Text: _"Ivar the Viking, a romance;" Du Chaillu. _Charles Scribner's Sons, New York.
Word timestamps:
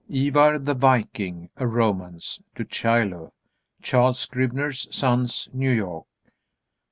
_"Ivar 0.27 0.57
the 0.57 0.73
Viking, 0.73 1.51
a 1.57 1.67
romance;" 1.67 2.41
Du 2.55 2.65
Chaillu. 2.65 3.31
_Charles 3.83 4.15
Scribner's 4.15 4.87
Sons, 4.91 5.47
New 5.53 5.69
York. 5.69 6.07